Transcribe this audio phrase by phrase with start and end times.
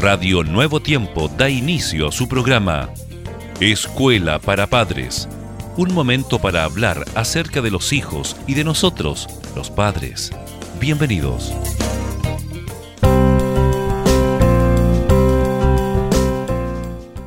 [0.00, 2.88] Radio Nuevo Tiempo da inicio a su programa
[3.58, 5.28] Escuela para Padres.
[5.76, 9.26] Un momento para hablar acerca de los hijos y de nosotros,
[9.56, 10.30] los padres.
[10.78, 11.52] Bienvenidos.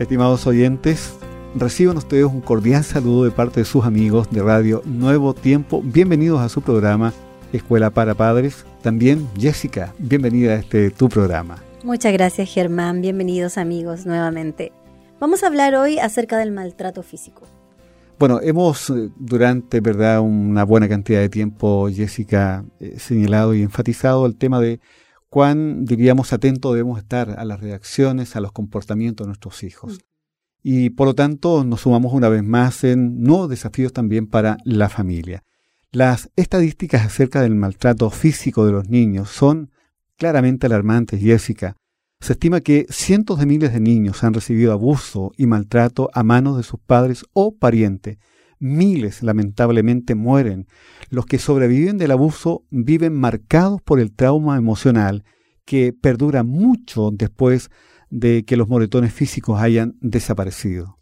[0.00, 1.14] Estimados oyentes,
[1.54, 5.82] reciban ustedes un cordial saludo de parte de sus amigos de Radio Nuevo Tiempo.
[5.84, 7.12] Bienvenidos a su programa
[7.52, 8.66] Escuela para Padres.
[8.82, 11.65] También Jessica, bienvenida a este tu programa.
[11.86, 14.72] Muchas gracias Germán, bienvenidos amigos nuevamente.
[15.20, 17.46] Vamos a hablar hoy acerca del maltrato físico.
[18.18, 24.26] Bueno, hemos eh, durante verdad una buena cantidad de tiempo, Jessica, eh, señalado y enfatizado
[24.26, 24.80] el tema de
[25.28, 29.92] cuán, diríamos, atento debemos estar a las reacciones, a los comportamientos de nuestros hijos.
[29.92, 29.98] Mm.
[30.64, 34.88] Y por lo tanto nos sumamos una vez más en nuevos desafíos también para la
[34.88, 35.44] familia.
[35.92, 39.70] Las estadísticas acerca del maltrato físico de los niños son
[40.16, 41.76] claramente alarmantes, Jessica.
[42.20, 46.56] Se estima que cientos de miles de niños han recibido abuso y maltrato a manos
[46.56, 48.18] de sus padres o parientes.
[48.58, 50.66] Miles lamentablemente mueren.
[51.10, 55.24] Los que sobreviven del abuso viven marcados por el trauma emocional
[55.66, 57.70] que perdura mucho después
[58.08, 60.98] de que los moretones físicos hayan desaparecido.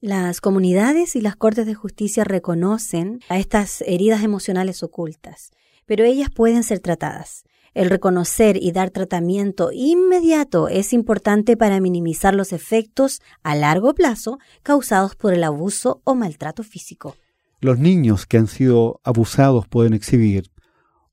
[0.00, 5.52] Las comunidades y las cortes de justicia reconocen a estas heridas emocionales ocultas,
[5.86, 7.44] pero ellas pueden ser tratadas.
[7.76, 14.38] El reconocer y dar tratamiento inmediato es importante para minimizar los efectos a largo plazo
[14.62, 17.16] causados por el abuso o maltrato físico.
[17.60, 20.50] Los niños que han sido abusados pueden exhibir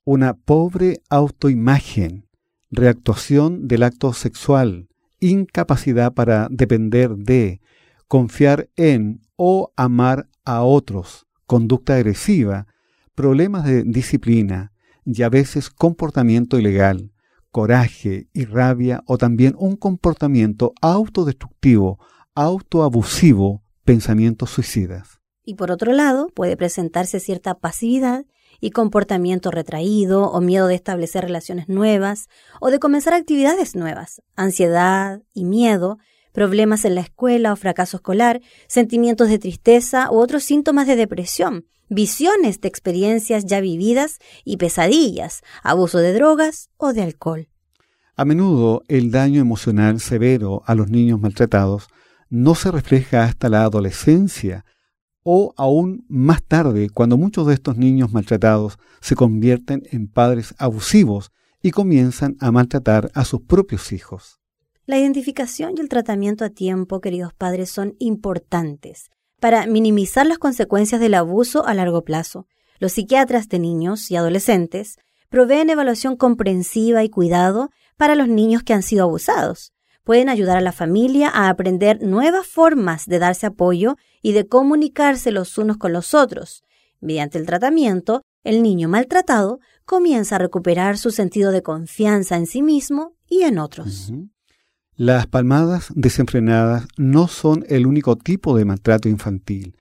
[0.05, 2.29] una pobre autoimagen,
[2.71, 4.87] reactuación del acto sexual,
[5.19, 7.59] incapacidad para depender de,
[8.07, 12.67] confiar en o amar a otros, conducta agresiva,
[13.15, 14.72] problemas de disciplina,
[15.05, 17.11] y a veces comportamiento ilegal,
[17.51, 21.99] coraje y rabia o también un comportamiento autodestructivo,
[22.35, 25.19] autoabusivo, pensamientos suicidas.
[25.43, 28.25] Y por otro lado, puede presentarse cierta pasividad
[28.59, 32.27] y comportamiento retraído o miedo de establecer relaciones nuevas
[32.61, 35.97] o de comenzar actividades nuevas, ansiedad y miedo,
[36.31, 41.65] problemas en la escuela o fracaso escolar, sentimientos de tristeza u otros síntomas de depresión,
[41.89, 47.47] visiones de experiencias ya vividas y pesadillas, abuso de drogas o de alcohol.
[48.15, 51.87] A menudo el daño emocional severo a los niños maltratados
[52.29, 54.65] no se refleja hasta la adolescencia
[55.23, 61.31] o aún más tarde cuando muchos de estos niños maltratados se convierten en padres abusivos
[61.61, 64.39] y comienzan a maltratar a sus propios hijos.
[64.85, 69.09] La identificación y el tratamiento a tiempo, queridos padres, son importantes
[69.43, 72.47] para minimizar las consecuencias del abuso a largo plazo.
[72.79, 74.95] Los psiquiatras de niños y adolescentes
[75.27, 79.73] proveen evaluación comprensiva y cuidado para los niños que han sido abusados.
[80.05, 85.29] Pueden ayudar a la familia a aprender nuevas formas de darse apoyo y de comunicarse
[85.31, 86.63] los unos con los otros.
[87.01, 92.61] Mediante el tratamiento, el niño maltratado comienza a recuperar su sentido de confianza en sí
[92.61, 94.09] mismo y en otros.
[94.95, 99.75] Las palmadas desenfrenadas no son el único tipo de maltrato infantil.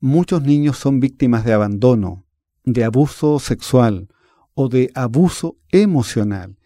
[0.00, 2.24] Muchos niños son víctimas de abandono,
[2.64, 4.08] de abuso sexual
[4.54, 6.58] o de abuso emocional.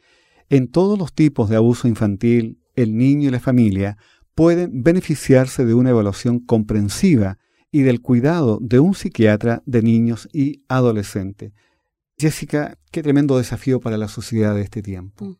[0.48, 3.98] En todos los tipos de abuso infantil, el niño y la familia
[4.34, 7.36] pueden beneficiarse de una evaluación comprensiva
[7.70, 11.52] y del cuidado de un psiquiatra de niños y adolescentes.
[12.16, 15.38] Jessica, qué tremendo desafío para la sociedad de este tiempo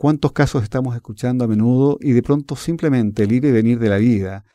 [0.00, 3.90] cuántos casos estamos escuchando a menudo y de pronto simplemente el ir y venir de
[3.90, 4.46] la vida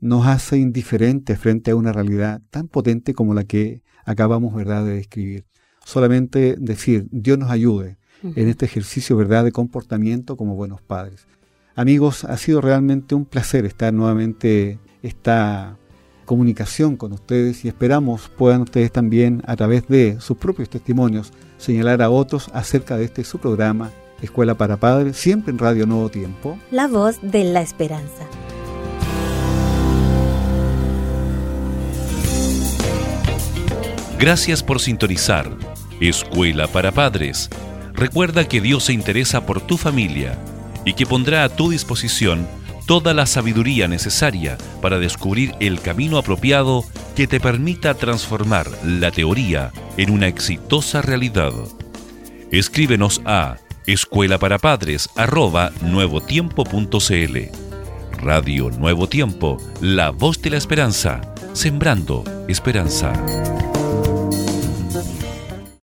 [0.00, 4.94] nos hace indiferentes frente a una realidad tan potente como la que acabamos verdad de
[4.94, 5.44] describir.
[5.84, 11.26] Solamente decir, Dios nos ayude en este ejercicio verdad de comportamiento como buenos padres.
[11.74, 15.76] Amigos, ha sido realmente un placer estar nuevamente esta
[16.24, 22.00] comunicación con ustedes y esperamos puedan ustedes también a través de sus propios testimonios señalar
[22.00, 26.58] a otros acerca de este su programa Escuela para Padres, siempre en Radio Nuevo Tiempo.
[26.70, 28.26] La voz de la esperanza.
[34.18, 35.50] Gracias por sintonizar
[36.00, 37.50] Escuela para Padres.
[37.92, 40.38] Recuerda que Dios se interesa por tu familia
[40.84, 42.46] y que pondrá a tu disposición
[42.86, 46.84] toda la sabiduría necesaria para descubrir el camino apropiado
[47.14, 51.52] que te permita transformar la teoría en una exitosa realidad.
[52.50, 57.38] Escríbenos a escuela para padres arroba nuevotiempo.cl.
[58.18, 61.20] Radio Nuevo Tiempo, la voz de la esperanza,
[61.52, 63.12] sembrando esperanza.